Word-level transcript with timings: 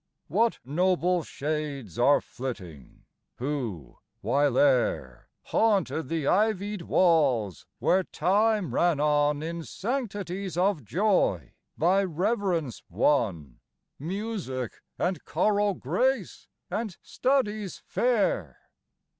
What 0.29 0.57
noble 0.65 1.21
shades 1.21 1.99
are 1.99 2.21
flitting, 2.21 3.03
who 3.35 3.99
while 4.21 4.57
ere 4.57 5.27
Haunted 5.43 6.09
the 6.09 6.25
ivy'd 6.25 6.81
walls, 6.81 7.67
where 7.77 8.03
time 8.05 8.73
ran 8.73 8.99
on 8.99 9.43
In 9.43 9.61
sanctities 9.61 10.57
of 10.57 10.83
joy 10.83 11.51
by 11.77 12.03
reverence 12.03 12.81
won, 12.89 13.59
Music 13.99 14.71
and 14.97 15.23
choral 15.23 15.75
grace 15.75 16.47
and 16.71 16.97
studies 17.03 17.83
fair! 17.85 18.57